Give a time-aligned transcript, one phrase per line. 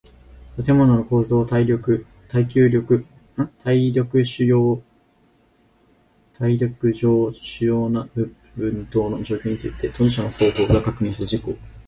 [0.65, 2.43] 建物の構造耐力上
[7.35, 11.55] 主要な部分等の状況について当事者の双方が確認した事項